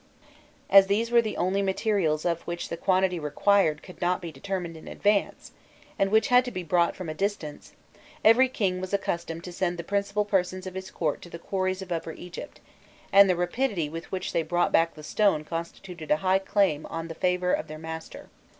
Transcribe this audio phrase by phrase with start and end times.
[0.67, 4.75] As these were the only materials of which the quantity required could not be determined
[4.75, 5.51] in advance,
[5.99, 7.73] and which had to be brought from a distance,
[8.25, 11.83] every king was accustomed to send the principal persons of his court to the quarries
[11.83, 12.59] of Upper Egypt,
[13.13, 17.07] and the rapidity with which they brought back the stone constituted a high claim on
[17.07, 18.29] the favour of their master.